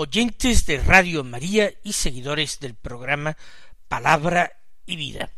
[0.00, 3.36] oyentes de Radio María y seguidores del programa
[3.88, 4.52] Palabra
[4.86, 5.28] y Vida.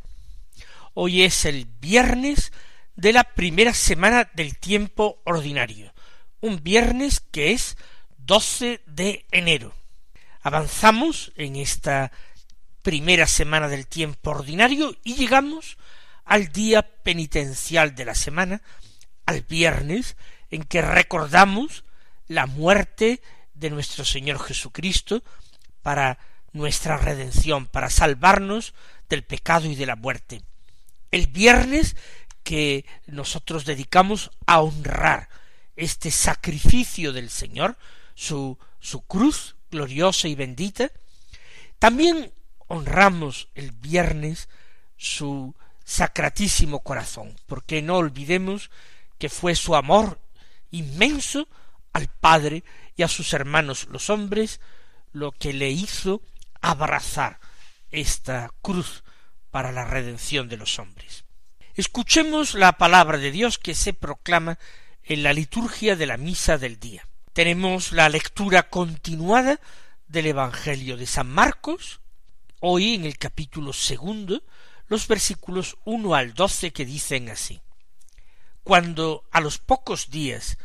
[0.93, 2.53] Hoy es el viernes
[2.95, 5.95] de la primera semana del tiempo ordinario,
[6.41, 7.79] un viernes que es
[8.19, 9.73] 12 de enero.
[10.43, 12.13] Avanzamos en esta
[12.83, 15.79] primera semana del tiempo ordinario y llegamos
[16.27, 18.61] al día penitencial de la semana,
[19.25, 20.19] al viernes,
[20.51, 21.85] en que recordamos
[22.29, 23.23] la muerte
[23.61, 25.23] de nuestro Señor Jesucristo
[25.83, 26.19] para
[26.53, 28.75] nuestra redención, para salvarnos
[29.09, 30.43] del pecado y de la muerte.
[31.11, 31.95] El viernes
[32.43, 35.29] que nosotros dedicamos a honrar
[35.77, 37.77] este sacrificio del Señor,
[38.15, 40.91] su, su cruz gloriosa y bendita,
[41.79, 42.33] también
[42.67, 44.49] honramos el viernes
[44.97, 48.71] su sacratísimo corazón, porque no olvidemos
[49.19, 50.19] que fue su amor
[50.71, 51.49] inmenso
[51.93, 52.63] al Padre
[53.01, 54.61] y a sus hermanos los hombres
[55.13, 56.21] lo que le hizo
[56.61, 57.41] abrazar
[57.91, 59.05] esta cruz
[59.51, 61.25] para la redención de los hombres.
[61.77, 64.59] Escuchemos la palabra de Dios que se proclama
[65.03, 67.09] en la liturgia de la misa del día.
[67.33, 69.59] Tenemos la lectura continuada
[70.07, 72.01] del Evangelio de San Marcos,
[72.61, 74.43] hoy en el capítulo segundo,
[74.89, 77.63] los versículos uno al doce que dicen así.
[78.63, 80.59] Cuando a los pocos días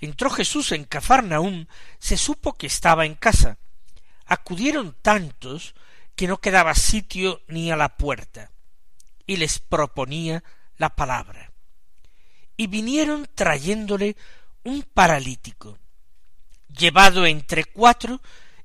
[0.00, 1.66] entró Jesús en Cafarnaúm,
[1.98, 3.58] se supo que estaba en casa.
[4.26, 5.74] Acudieron tantos
[6.14, 8.50] que no quedaba sitio ni a la puerta,
[9.26, 10.42] y les proponía
[10.76, 11.52] la palabra.
[12.56, 14.16] Y vinieron trayéndole
[14.64, 15.78] un paralítico,
[16.68, 18.20] llevado entre cuatro,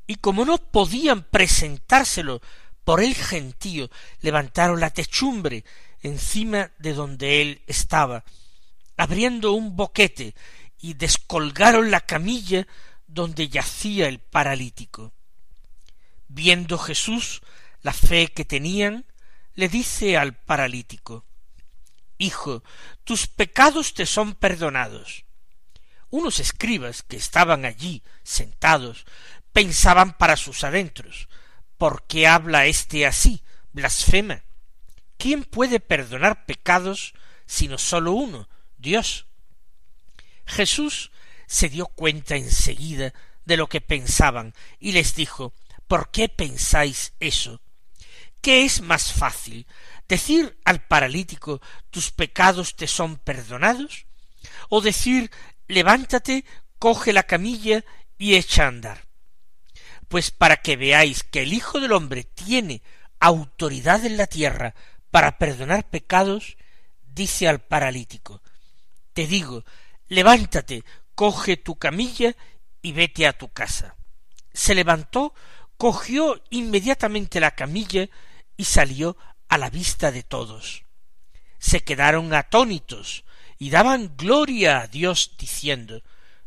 [0.07, 2.41] y como no podían presentárselo
[2.83, 3.89] por el gentío,
[4.21, 5.63] levantaron la techumbre
[6.01, 8.25] encima de donde él estaba,
[8.97, 10.35] abriendo un boquete,
[10.83, 12.67] y descolgaron la camilla
[13.07, 15.13] donde yacía el paralítico.
[16.27, 17.41] Viendo Jesús
[17.83, 19.05] la fe que tenían,
[19.53, 21.25] le dice al paralítico
[22.17, 22.65] Hijo,
[23.05, 25.23] tus pecados te son perdonados.
[26.09, 29.05] Unos escribas que estaban allí sentados
[29.53, 31.29] pensaban para sus adentros
[31.77, 33.41] ¿Por qué habla éste así?
[33.71, 34.43] blasfema.
[35.17, 37.13] ¿Quién puede perdonar pecados
[37.45, 39.27] sino sólo uno, Dios?
[40.45, 41.11] Jesús
[41.47, 43.13] se dio cuenta enseguida
[43.45, 45.53] de lo que pensaban y les dijo
[45.87, 47.61] ¿Por qué pensáis eso?
[48.41, 49.67] ¿Qué es más fácil?
[50.07, 54.05] ¿Decir al paralítico tus pecados te son perdonados?
[54.69, 55.31] ¿O decir
[55.67, 56.45] levántate,
[56.79, 57.83] coge la camilla
[58.17, 59.05] y echa a andar?
[60.07, 62.81] Pues para que veáis que el Hijo del hombre tiene
[63.19, 64.75] autoridad en la tierra
[65.09, 66.57] para perdonar pecados,
[67.05, 68.41] dice al paralítico
[69.13, 69.63] Te digo,
[70.13, 70.83] levántate,
[71.15, 72.35] coge tu camilla
[72.81, 73.95] y vete a tu casa.
[74.53, 75.33] Se levantó,
[75.77, 78.09] cogió inmediatamente la camilla
[78.55, 79.17] y salió
[79.49, 80.83] a la vista de todos.
[81.59, 83.25] Se quedaron atónitos
[83.57, 86.03] y daban gloria a Dios diciendo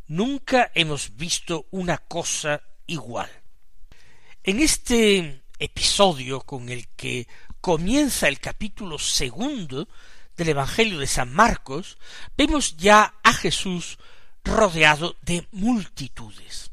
[0.08, 3.28] Nunca hemos visto una cosa igual.
[4.44, 7.26] En este episodio con el que
[7.60, 9.88] comienza el capítulo segundo
[10.36, 11.98] del Evangelio de San Marcos,
[12.36, 13.98] vemos ya a Jesús
[14.44, 16.70] rodeado de multitudes.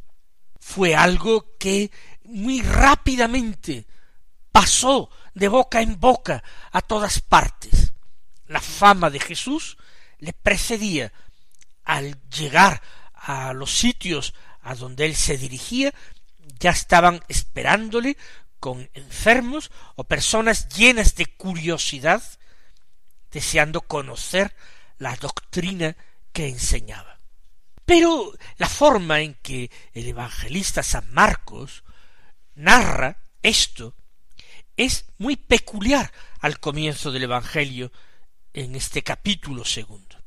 [0.60, 1.92] Fue algo que
[2.24, 3.86] muy rápidamente
[4.52, 7.94] pasó de boca en boca a todas partes.
[8.48, 9.78] La fama de Jesús
[10.20, 11.12] le precedía
[11.84, 12.82] al llegar
[13.14, 15.94] a los sitios a donde él se dirigía,
[16.60, 18.18] ya estaban esperándole
[18.60, 22.24] con enfermos o personas llenas de curiosidad
[23.34, 24.56] deseando conocer
[25.00, 25.98] la doctrina
[26.32, 27.20] que enseñaba.
[27.84, 31.84] Pero la forma en que el evangelista San Marcos
[32.56, 33.96] narra esto
[34.78, 37.92] es muy peculiar al comienzo del Evangelio
[38.54, 40.18] en este capítulo segundo,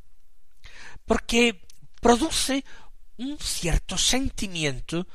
[1.04, 1.62] porque
[2.00, 2.64] produce
[3.16, 5.06] un cierto sentimiento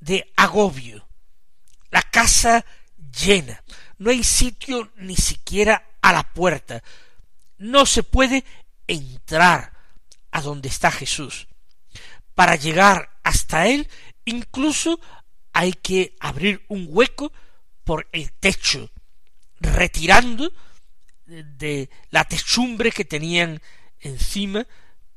[0.00, 1.06] de agobio.
[1.90, 2.64] La casa
[2.96, 3.62] llena,
[3.98, 6.82] no hay sitio ni siquiera a la puerta,
[7.58, 8.44] no se puede
[8.86, 9.72] entrar
[10.30, 11.48] a donde está Jesús.
[12.34, 13.88] Para llegar hasta él,
[14.24, 15.00] incluso
[15.52, 17.32] hay que abrir un hueco
[17.84, 18.90] por el techo,
[19.60, 20.52] retirando
[21.26, 23.62] de la techumbre que tenían
[24.00, 24.66] encima,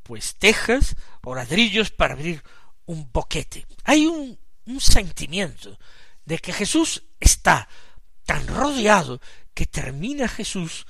[0.03, 2.43] pues tejas o ladrillos para abrir
[2.85, 3.65] un boquete.
[3.83, 5.77] Hay un, un sentimiento
[6.23, 7.67] de que Jesús está
[8.25, 9.19] tan rodeado
[9.53, 10.85] que termina Jesús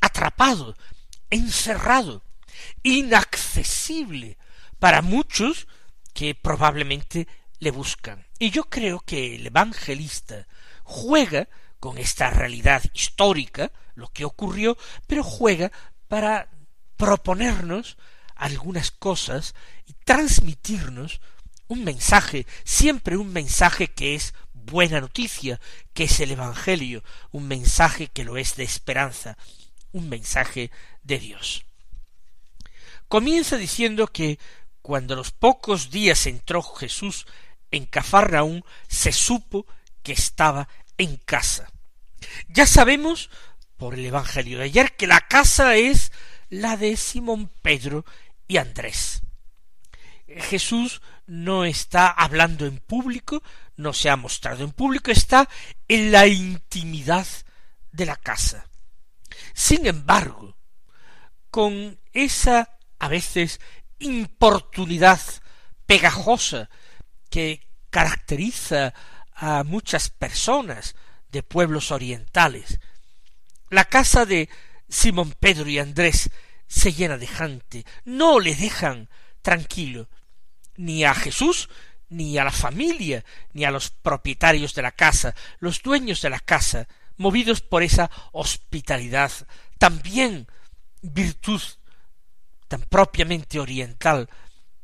[0.00, 0.76] atrapado,
[1.30, 2.22] encerrado,
[2.82, 4.38] inaccesible
[4.78, 5.68] para muchos
[6.14, 8.26] que probablemente le buscan.
[8.38, 10.46] Y yo creo que el evangelista
[10.82, 11.48] juega
[11.78, 14.76] con esta realidad histórica, lo que ocurrió,
[15.06, 15.70] pero juega
[16.08, 16.48] para
[16.96, 17.96] proponernos
[18.34, 19.54] algunas cosas
[19.86, 21.20] y transmitirnos
[21.68, 25.60] un mensaje, siempre un mensaje que es buena noticia,
[25.94, 29.36] que es el Evangelio, un mensaje que lo es de esperanza,
[29.92, 30.70] un mensaje
[31.02, 31.64] de Dios.
[33.08, 34.38] Comienza diciendo que
[34.82, 37.26] cuando los pocos días entró Jesús
[37.70, 39.66] en Cafarnaún, se supo
[40.02, 41.70] que estaba en casa.
[42.48, 43.30] Ya sabemos
[43.76, 46.12] por el Evangelio de ayer que la casa es
[46.50, 48.04] la de Simón Pedro
[48.46, 49.22] y Andrés.
[50.26, 53.42] Jesús no está hablando en público,
[53.76, 55.48] no se ha mostrado en público, está
[55.88, 57.26] en la intimidad
[57.90, 58.69] de la casa.
[59.54, 60.56] Sin embargo,
[61.50, 63.60] con esa a veces
[63.98, 65.20] importunidad
[65.86, 66.70] pegajosa
[67.28, 68.94] que caracteriza
[69.34, 70.94] a muchas personas
[71.30, 72.78] de pueblos orientales.
[73.70, 74.48] La casa de
[74.88, 76.30] Simón Pedro y Andrés
[76.66, 79.08] se llena de gente, no le dejan
[79.42, 80.08] tranquilo,
[80.76, 81.68] ni a Jesús,
[82.08, 86.40] ni a la familia, ni a los propietarios de la casa, los dueños de la
[86.40, 86.88] casa,
[87.20, 89.30] movidos por esa hospitalidad,
[89.78, 90.48] también
[91.02, 91.60] virtud
[92.66, 94.30] tan propiamente oriental,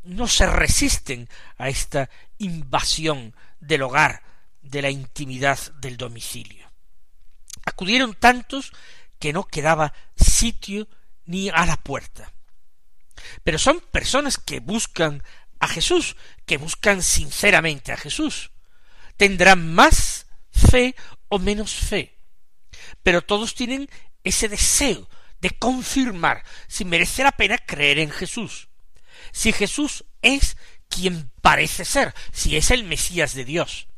[0.02, 4.22] no se resisten a esta invasión del hogar,
[4.60, 6.70] de la intimidad del domicilio.
[7.64, 8.70] Acudieron tantos
[9.18, 10.88] que no quedaba sitio
[11.24, 12.34] ni a la puerta.
[13.44, 15.22] Pero son personas que buscan
[15.58, 18.50] a Jesús, que buscan sinceramente a Jesús.
[19.16, 20.94] Tendrán más fe
[21.28, 22.15] o menos fe,
[23.02, 23.88] pero todos tienen
[24.24, 25.08] ese deseo
[25.40, 28.68] de confirmar si merece la pena creer en Jesús,
[29.32, 30.56] si Jesús es
[30.88, 33.88] quien parece ser, si es el Mesías de Dios,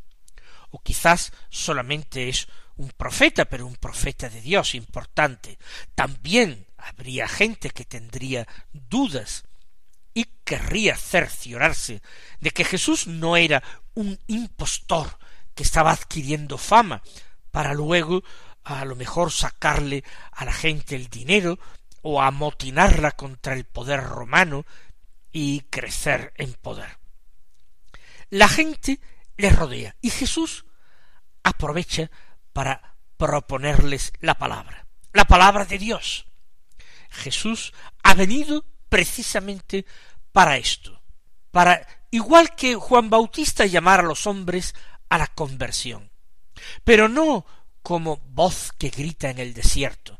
[0.70, 5.58] o quizás solamente es un profeta, pero un profeta de Dios importante.
[5.94, 9.44] También habría gente que tendría dudas
[10.14, 12.02] y querría cerciorarse
[12.40, 13.62] de que Jesús no era
[13.94, 15.18] un impostor
[15.54, 17.02] que estaba adquiriendo fama
[17.50, 18.22] para luego
[18.68, 21.58] a lo mejor sacarle a la gente el dinero
[22.02, 24.64] o amotinarla contra el poder romano
[25.32, 26.98] y crecer en poder.
[28.30, 29.00] La gente
[29.36, 30.66] le rodea y Jesús
[31.42, 32.10] aprovecha
[32.52, 36.26] para proponerles la palabra, la palabra de Dios.
[37.10, 37.72] Jesús
[38.02, 39.86] ha venido precisamente
[40.30, 41.00] para esto,
[41.50, 44.74] para, igual que Juan Bautista, llamar a los hombres
[45.08, 46.10] a la conversión,
[46.84, 47.46] pero no
[47.88, 50.18] como voz que grita en el desierto.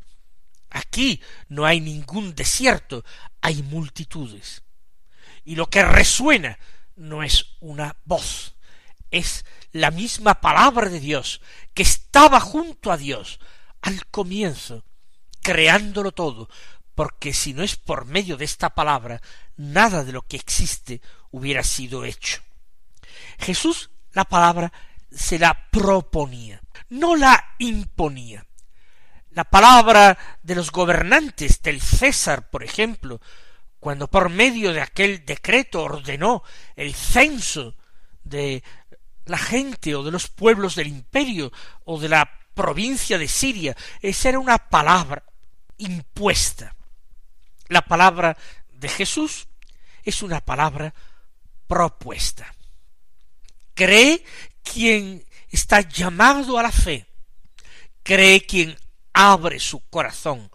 [0.71, 3.05] Aquí no hay ningún desierto,
[3.41, 4.63] hay multitudes.
[5.45, 6.57] Y lo que resuena
[6.95, 8.55] no es una voz,
[9.11, 11.41] es la misma palabra de Dios
[11.75, 13.39] que estaba junto a Dios
[13.83, 14.83] al comienzo,
[15.43, 16.49] creándolo todo,
[16.95, 19.21] porque si no es por medio de esta palabra,
[19.57, 22.41] nada de lo que existe hubiera sido hecho.
[23.37, 24.73] Jesús la palabra
[25.11, 28.45] se la proponía, no la imponía.
[29.31, 33.21] La palabra de los gobernantes del César, por ejemplo,
[33.79, 36.43] cuando por medio de aquel decreto ordenó
[36.75, 37.75] el censo
[38.23, 38.63] de
[39.25, 41.51] la gente o de los pueblos del imperio
[41.85, 45.23] o de la provincia de Siria, esa era una palabra
[45.77, 46.75] impuesta.
[47.67, 48.35] La palabra
[48.73, 49.47] de Jesús
[50.03, 50.93] es una palabra
[51.67, 52.53] propuesta.
[53.75, 54.23] Cree
[54.63, 57.05] quien está llamado a la fe,
[58.03, 58.77] cree quien
[59.13, 60.51] abre su corazón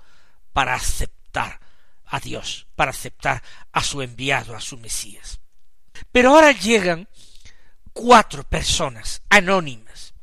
[0.52, 1.60] para aceptar
[2.06, 5.40] a Dios, para aceptar a su enviado, a su Mesías.
[6.12, 7.08] Pero ahora llegan
[7.92, 10.14] cuatro personas anónimas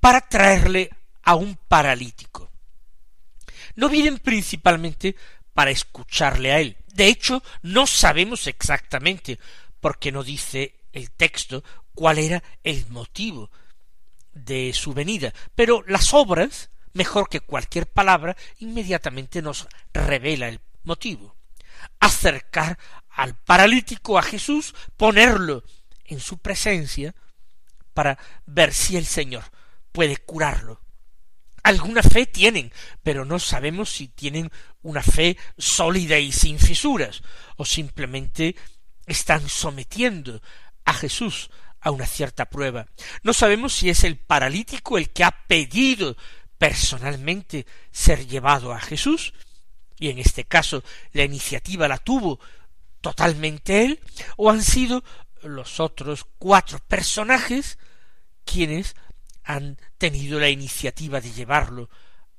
[0.00, 0.90] para traerle
[1.22, 2.50] a un paralítico.
[3.74, 5.14] No vienen principalmente
[5.54, 6.76] para escucharle a él.
[6.86, 9.38] De hecho, no sabemos exactamente,
[9.80, 11.62] porque no dice el texto,
[11.98, 13.50] cuál era el motivo
[14.32, 15.34] de su venida.
[15.56, 21.34] Pero las obras, mejor que cualquier palabra, inmediatamente nos revela el motivo.
[21.98, 22.78] Acercar
[23.10, 25.64] al paralítico a Jesús, ponerlo
[26.04, 27.16] en su presencia,
[27.94, 29.42] para ver si el Señor
[29.90, 30.80] puede curarlo.
[31.64, 34.52] Alguna fe tienen, pero no sabemos si tienen
[34.82, 37.22] una fe sólida y sin fisuras,
[37.56, 38.54] o simplemente
[39.04, 40.40] están sometiendo
[40.84, 41.50] a Jesús
[41.80, 42.86] a una cierta prueba.
[43.22, 46.16] No sabemos si es el paralítico el que ha pedido
[46.58, 49.32] personalmente ser llevado a Jesús,
[49.98, 50.82] y en este caso
[51.12, 52.40] la iniciativa la tuvo
[53.00, 54.00] totalmente él,
[54.36, 55.04] o han sido
[55.42, 57.78] los otros cuatro personajes
[58.44, 58.96] quienes
[59.44, 61.88] han tenido la iniciativa de llevarlo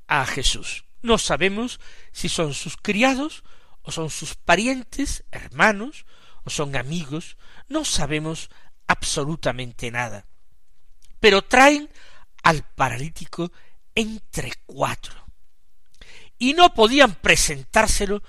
[0.07, 0.85] a Jesús.
[1.01, 1.79] No sabemos
[2.11, 3.43] si son sus criados,
[3.81, 6.05] o son sus parientes, hermanos,
[6.43, 8.49] o son amigos, no sabemos
[8.89, 10.25] absolutamente nada.
[11.19, 11.89] Pero traen
[12.43, 13.51] al paralítico
[13.93, 15.13] entre cuatro.
[16.37, 18.23] Y no podían presentárselo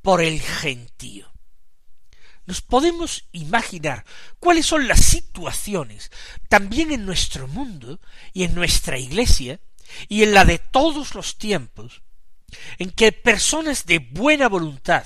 [0.00, 1.30] por el gentío.
[2.46, 4.04] Nos podemos imaginar
[4.38, 6.10] cuáles son las situaciones
[6.48, 8.00] también en nuestro mundo
[8.32, 9.60] y en nuestra iglesia
[10.08, 12.02] y en la de todos los tiempos
[12.78, 15.04] en que personas de buena voluntad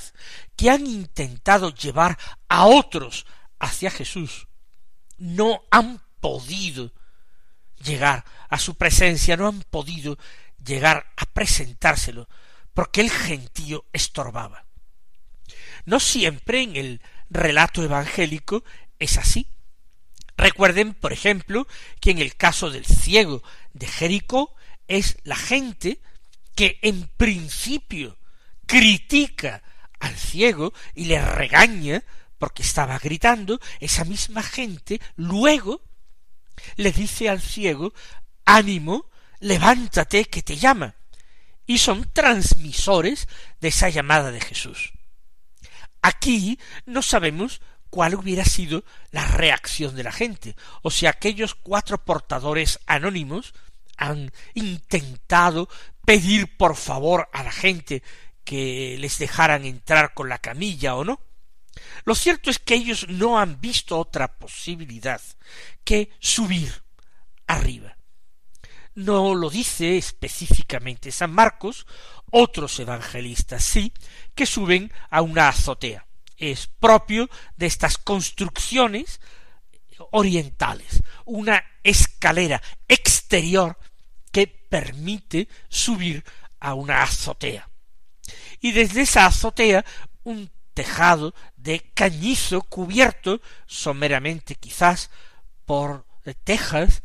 [0.55, 3.25] que han intentado llevar a otros
[3.59, 4.47] hacia Jesús
[5.21, 6.93] no han podido
[7.85, 10.19] llegar a su presencia, no han podido
[10.65, 12.29] llegar a presentárselo,
[12.75, 14.65] porque el gentío estorbaba.
[15.85, 18.65] No siempre en el relato evangélico
[18.99, 19.47] es así.
[20.37, 21.67] Recuerden, por ejemplo,
[22.01, 24.55] que en el caso del ciego de Jericó
[24.89, 26.01] es la gente
[26.55, 28.19] que en principio
[28.67, 29.63] critica
[29.99, 32.03] al ciego y le regaña
[32.41, 35.83] porque estaba gritando, esa misma gente luego
[36.77, 37.93] le dice al ciego
[38.47, 40.97] ánimo, levántate que te llama.
[41.67, 43.29] Y son transmisores
[43.61, 44.93] de esa llamada de Jesús.
[46.01, 52.03] Aquí no sabemos cuál hubiera sido la reacción de la gente, o si aquellos cuatro
[52.03, 53.53] portadores anónimos
[53.99, 55.69] han intentado
[56.07, 58.03] pedir por favor a la gente
[58.45, 61.21] que les dejaran entrar con la camilla o no.
[62.05, 65.21] Lo cierto es que ellos no han visto otra posibilidad
[65.85, 66.83] que subir
[67.47, 67.97] arriba.
[68.95, 71.87] No lo dice específicamente San Marcos,
[72.31, 73.93] otros evangelistas sí,
[74.35, 76.07] que suben a una azotea.
[76.37, 79.21] Es propio de estas construcciones
[80.11, 83.79] orientales, una escalera exterior
[84.33, 86.25] que permite subir
[86.59, 87.69] a una azotea.
[88.61, 89.85] Y desde esa azotea
[90.25, 90.51] un
[90.81, 95.11] tejado de cañizo cubierto someramente quizás
[95.67, 96.07] por
[96.43, 97.03] tejas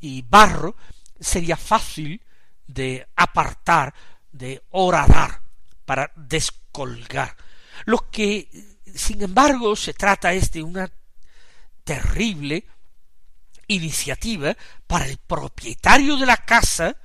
[0.00, 0.74] y barro
[1.20, 2.20] sería fácil
[2.66, 3.94] de apartar,
[4.32, 5.40] de horadar,
[5.84, 7.36] para descolgar.
[7.84, 8.48] Lo que,
[8.92, 10.90] sin embargo, se trata es de una
[11.84, 12.66] terrible
[13.68, 14.56] iniciativa
[14.88, 16.96] para el propietario de la casa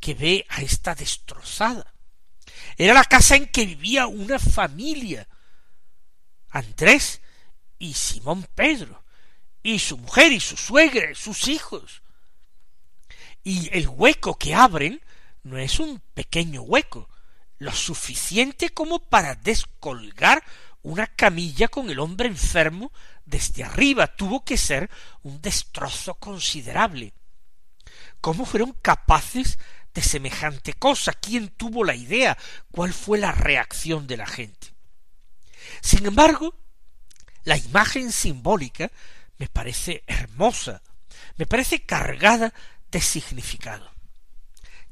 [0.00, 1.92] que ve a esta destrozada.
[2.78, 5.27] Era la casa en que vivía una familia,
[6.50, 7.20] Andrés
[7.78, 9.04] y Simón Pedro,
[9.62, 12.02] y su mujer y su suegra, y sus hijos.
[13.44, 15.00] Y el hueco que abren
[15.42, 17.08] no es un pequeño hueco,
[17.58, 20.42] lo suficiente como para descolgar
[20.82, 22.92] una camilla con el hombre enfermo
[23.24, 24.06] desde arriba.
[24.06, 24.90] Tuvo que ser
[25.22, 27.12] un destrozo considerable.
[28.20, 29.58] ¿Cómo fueron capaces
[29.94, 31.12] de semejante cosa?
[31.12, 32.36] ¿Quién tuvo la idea?
[32.70, 34.77] ¿Cuál fue la reacción de la gente?
[35.80, 36.54] Sin embargo,
[37.44, 38.90] la imagen simbólica
[39.38, 40.82] me parece hermosa,
[41.36, 42.52] me parece cargada
[42.90, 43.90] de significado.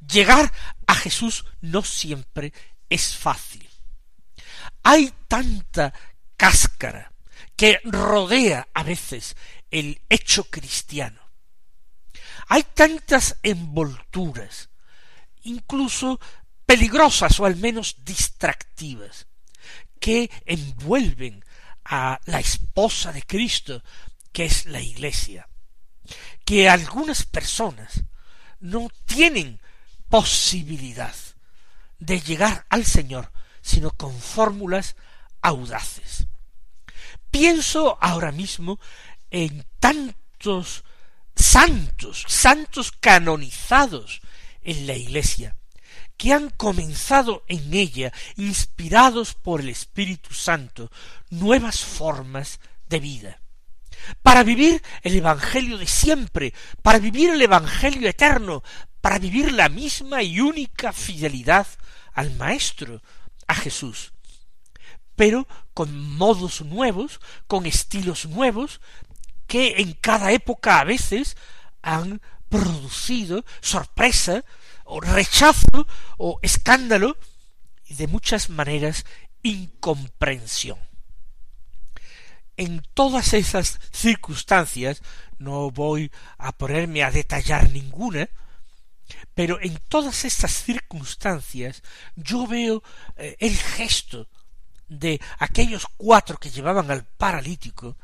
[0.06, 0.52] Llegar
[0.86, 2.52] a Jesús no siempre
[2.88, 3.68] es fácil.
[4.82, 5.92] Hay tanta
[6.36, 7.12] cáscara
[7.56, 9.36] que rodea a veces
[9.70, 11.20] el hecho cristiano.
[12.48, 14.68] Hay tantas envolturas,
[15.42, 16.20] incluso
[16.64, 19.26] peligrosas o al menos distractivas,
[20.00, 21.44] que envuelven
[21.84, 23.82] a la esposa de Cristo,
[24.32, 25.48] que es la Iglesia,
[26.44, 28.04] que algunas personas
[28.60, 29.60] no tienen
[30.08, 31.14] posibilidad
[31.98, 33.32] de llegar al Señor
[33.66, 34.94] sino con fórmulas
[35.42, 36.28] audaces.
[37.32, 38.78] Pienso ahora mismo
[39.30, 40.84] en tantos
[41.34, 44.20] santos, santos canonizados
[44.62, 45.56] en la Iglesia,
[46.16, 50.90] que han comenzado en ella, inspirados por el Espíritu Santo,
[51.30, 53.40] nuevas formas de vida.
[54.22, 58.62] Para vivir el Evangelio de siempre, para vivir el Evangelio eterno,
[59.00, 61.66] para vivir la misma y única fidelidad
[62.12, 63.02] al Maestro,
[63.46, 64.12] a Jesús,
[65.14, 68.80] pero con modos nuevos, con estilos nuevos,
[69.46, 71.36] que en cada época a veces
[71.82, 74.44] han producido sorpresa
[74.86, 77.16] o rechazo o escándalo
[77.86, 79.04] y de muchas maneras
[79.42, 80.78] incomprensión.
[82.56, 85.02] En todas esas circunstancias,
[85.38, 88.30] no voy a ponerme a detallar ninguna,
[89.34, 91.82] pero en todas estas circunstancias
[92.16, 92.82] yo veo
[93.16, 94.28] eh, el gesto
[94.88, 97.96] de aquellos cuatro que llevaban al paralítico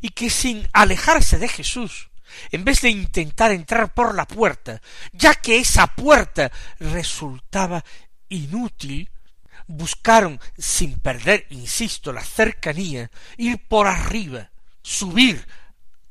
[0.00, 2.09] y que sin alejarse de Jesús,
[2.50, 4.80] en vez de intentar entrar por la puerta,
[5.12, 7.84] ya que esa puerta resultaba
[8.28, 9.10] inútil,
[9.66, 14.50] buscaron, sin perder, insisto, la cercanía, ir por arriba,
[14.82, 15.46] subir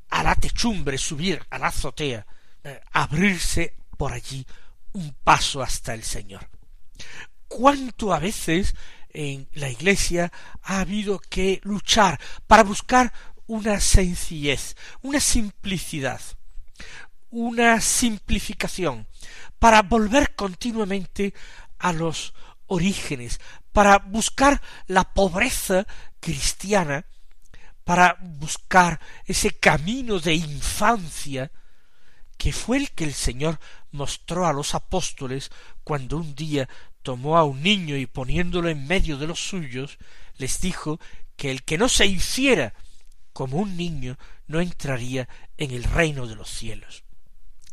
[0.08, 2.26] a la techumbre, subir a la azotea,
[2.64, 4.46] eh, abrirse por allí
[4.92, 6.48] un paso hasta el Señor.
[7.48, 8.74] ¿Cuánto a veces
[9.12, 13.12] en la Iglesia ha habido que luchar para buscar
[13.50, 16.20] una sencillez, una simplicidad,
[17.30, 19.08] una simplificación,
[19.58, 21.34] para volver continuamente
[21.80, 22.32] a los
[22.68, 23.40] orígenes,
[23.72, 25.84] para buscar la pobreza
[26.20, 27.06] cristiana,
[27.82, 31.50] para buscar ese camino de infancia
[32.36, 33.58] que fue el que el Señor
[33.90, 35.50] mostró a los apóstoles
[35.82, 36.68] cuando un día
[37.02, 39.98] tomó a un niño y poniéndolo en medio de los suyos,
[40.36, 41.00] les dijo
[41.36, 42.74] que el que no se hiciera
[43.40, 44.18] como un niño
[44.48, 47.04] no entraría en el reino de los cielos.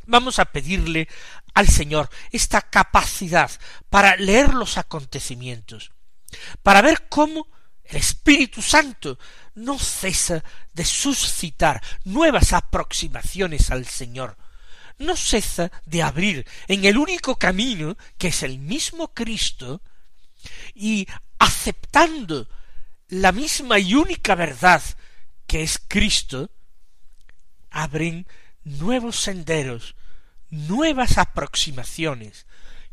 [0.05, 1.09] Vamos a pedirle
[1.55, 3.51] al Señor esta capacidad
[3.89, 5.91] para leer los acontecimientos,
[6.63, 7.49] para ver cómo
[7.83, 9.19] el Espíritu Santo
[9.55, 14.37] no cesa de suscitar nuevas aproximaciones al Señor,
[14.99, 19.81] no cesa de abrir en el único camino que es el mismo Cristo
[20.73, 21.05] y
[21.39, 22.47] aceptando
[23.09, 24.81] la misma y única verdad
[25.47, 26.51] que es Cristo,
[27.69, 28.27] abren
[28.63, 29.95] nuevos senderos,
[30.49, 32.45] nuevas aproximaciones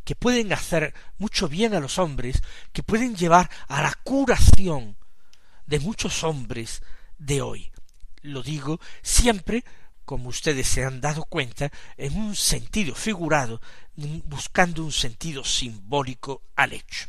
[0.04, 4.96] que pueden hacer mucho bien a los hombres, que pueden llevar a la curación
[5.66, 6.82] de muchos hombres
[7.18, 7.72] de hoy.
[8.22, 9.64] Lo digo siempre
[10.04, 13.60] como ustedes se han dado cuenta, en un sentido figurado,
[13.96, 17.08] buscando un sentido simbólico al hecho.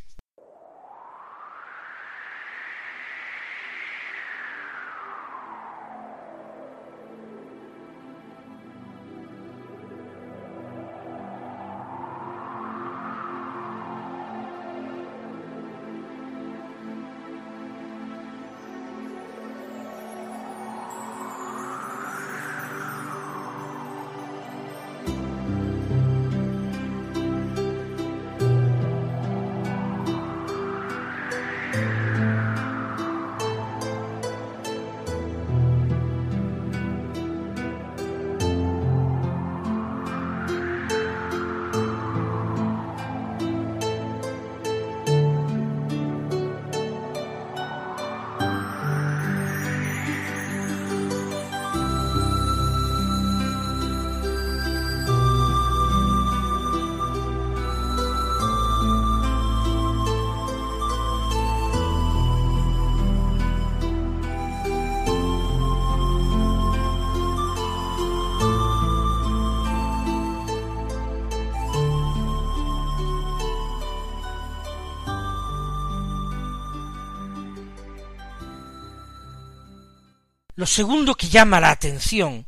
[80.55, 82.47] Lo segundo que llama la atención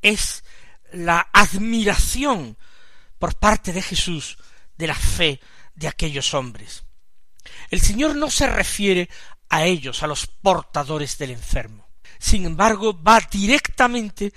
[0.00, 0.42] es
[0.92, 2.56] la admiración
[3.18, 4.38] por parte de Jesús
[4.76, 5.40] de la fe
[5.74, 6.84] de aquellos hombres.
[7.70, 9.08] El Señor no se refiere
[9.48, 11.86] a ellos, a los portadores del enfermo.
[12.18, 14.32] Sin embargo, va directamente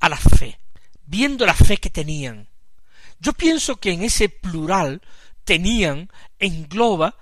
[0.00, 0.58] a la fe,
[1.04, 2.48] viendo la fe que tenían.
[3.18, 5.02] Yo pienso que en ese plural
[5.44, 7.16] tenían engloba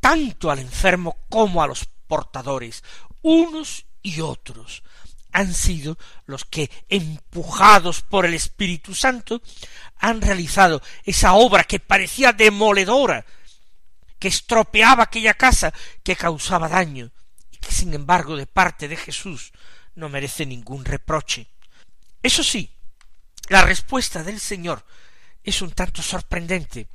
[0.00, 2.84] tanto al enfermo como a los portadores,
[3.22, 4.84] unos y otros
[5.32, 9.42] han sido los que, empujados por el Espíritu Santo,
[9.98, 13.26] han realizado esa obra que parecía demoledora,
[14.20, 17.10] que estropeaba aquella casa, que causaba daño,
[17.50, 19.52] y que sin embargo de parte de Jesús
[19.96, 21.48] no merece ningún reproche.
[22.22, 22.70] Eso sí,
[23.48, 24.86] la respuesta del Señor
[25.42, 26.86] es un tanto sorprendente,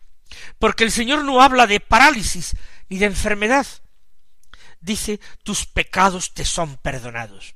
[0.60, 2.56] porque el Señor no habla de parálisis
[2.88, 3.68] ni de enfermedad,
[4.82, 7.56] dice tus pecados te son perdonados.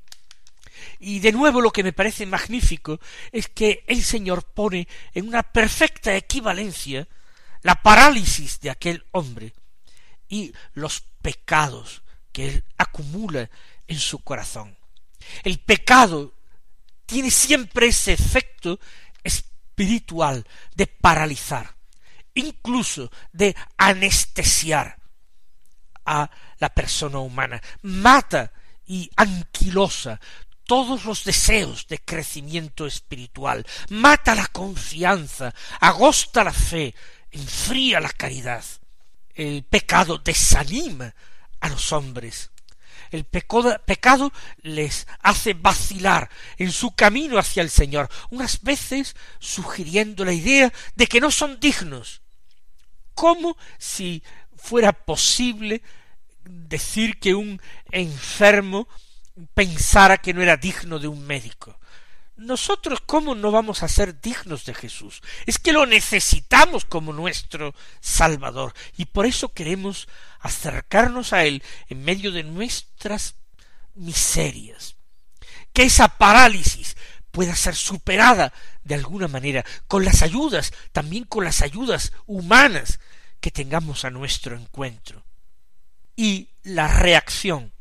[1.00, 3.00] Y de nuevo lo que me parece magnífico
[3.32, 7.08] es que el Señor pone en una perfecta equivalencia
[7.62, 9.54] la parálisis de aquel hombre
[10.28, 13.50] y los pecados que él acumula
[13.88, 14.78] en su corazón.
[15.44, 16.34] El pecado
[17.06, 18.80] tiene siempre ese efecto
[19.24, 21.76] espiritual de paralizar,
[22.34, 24.98] incluso de anestesiar
[26.06, 28.52] a la persona humana, mata
[28.86, 30.20] y anquilosa
[30.66, 36.96] todos los deseos de crecimiento espiritual, mata la confianza, agosta la fe,
[37.32, 38.64] enfría la caridad.
[39.34, 41.14] El pecado desanima
[41.60, 42.52] a los hombres.
[43.12, 44.32] El pecado,
[44.64, 51.06] les hace vacilar en su camino hacia el Señor, unas veces sugiriendo la idea de
[51.06, 52.22] que no son dignos,
[53.14, 54.24] como si
[54.56, 55.82] fuera posible
[56.44, 57.62] decir que un
[57.92, 58.88] enfermo
[59.54, 61.80] pensara que no era digno de un médico.
[62.36, 65.22] Nosotros cómo no vamos a ser dignos de Jesús?
[65.46, 70.08] Es que lo necesitamos como nuestro Salvador y por eso queremos
[70.40, 73.36] acercarnos a Él en medio de nuestras
[73.94, 74.96] miserias.
[75.74, 76.98] Que esa parálisis
[77.32, 78.52] pueda ser superada
[78.84, 83.00] de alguna manera con las ayudas, también con las ayudas humanas
[83.44, 85.22] que tengamos a nuestro encuentro.
[86.16, 87.74] Y la reacción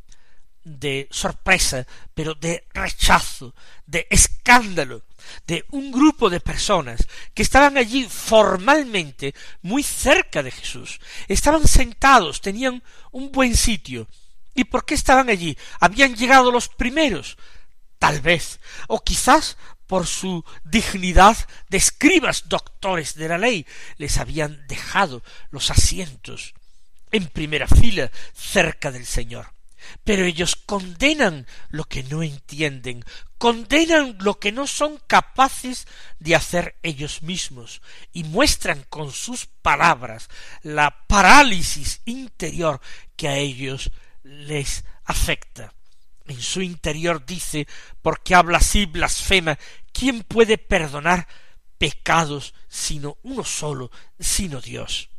[0.65, 3.55] de sorpresa, pero de rechazo,
[3.87, 5.05] de escándalo,
[5.47, 10.99] de un grupo de personas que estaban allí formalmente muy cerca de Jesús.
[11.29, 14.09] Estaban sentados, tenían un buen sitio.
[14.57, 15.57] ¿Y por qué estaban allí?
[15.79, 17.39] Habían llegado los primeros,
[18.01, 19.57] tal vez, o quizás
[19.93, 21.37] por su dignidad
[21.69, 23.67] de escribas doctores de la ley,
[23.99, 26.55] les habían dejado los asientos
[27.11, 29.53] en primera fila cerca del Señor.
[30.03, 33.05] Pero ellos condenan lo que no entienden,
[33.37, 35.87] condenan lo que no son capaces
[36.19, 37.83] de hacer ellos mismos
[38.15, 40.31] y muestran con sus palabras
[40.63, 42.81] la parálisis interior
[43.15, 43.91] que a ellos
[44.23, 45.75] les afecta.
[46.27, 47.67] En su interior dice,
[48.01, 49.59] porque habla así blasfema,
[49.93, 51.29] ¿quién puede perdonar
[51.79, 55.11] pecados sino uno solo, sino Dios?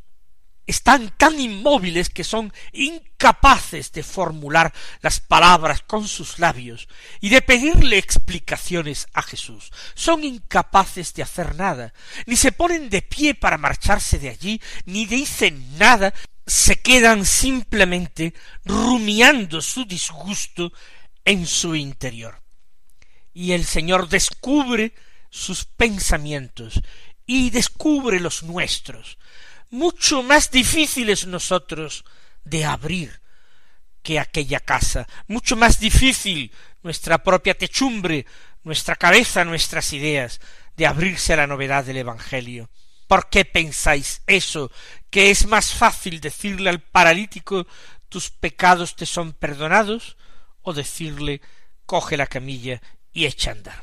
[0.66, 6.88] están tan inmóviles que son incapaces de formular las palabras con sus labios
[7.20, 9.70] y de pedirle explicaciones a Jesús.
[9.94, 11.92] Son incapaces de hacer nada,
[12.26, 16.14] ni se ponen de pie para marcharse de allí, ni dicen nada,
[16.46, 18.34] se quedan simplemente
[18.64, 20.72] rumiando su disgusto
[21.24, 22.43] en su interior.
[23.34, 24.94] Y el Señor descubre
[25.28, 26.80] sus pensamientos
[27.26, 29.18] y descubre los nuestros,
[29.70, 32.04] mucho más difíciles nosotros
[32.44, 33.20] de abrir
[34.02, 38.26] que aquella casa, mucho más difícil nuestra propia techumbre,
[38.62, 40.40] nuestra cabeza, nuestras ideas,
[40.76, 42.70] de abrirse a la novedad del Evangelio.
[43.06, 44.70] ¿Por qué pensáis eso?
[45.10, 47.66] ¿Que es más fácil decirle al paralítico
[48.08, 50.16] tus pecados te son perdonados?
[50.64, 51.40] o decirle
[51.86, 52.80] coge la camilla
[53.14, 53.82] y echa a andar.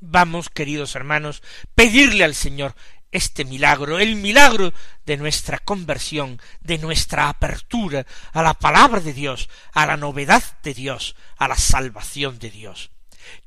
[0.00, 1.42] Vamos, queridos hermanos,
[1.74, 2.74] pedirle al Señor
[3.10, 4.72] este milagro, el milagro
[5.06, 10.74] de nuestra conversión, de nuestra apertura a la palabra de Dios, a la novedad de
[10.74, 12.90] Dios, a la salvación de Dios.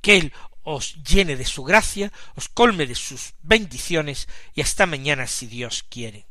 [0.02, 5.28] Que Él os llene de su gracia, os colme de sus bendiciones y hasta mañana
[5.28, 6.28] si Dios quiere.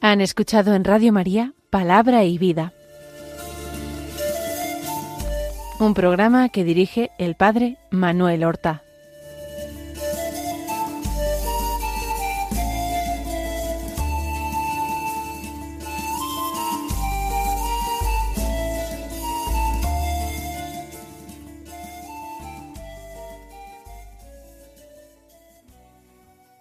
[0.00, 2.72] Han escuchado en Radio María Palabra y Vida
[5.80, 8.84] un programa que dirige el padre Manuel Horta.